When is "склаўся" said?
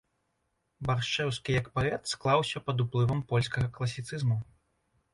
2.15-2.65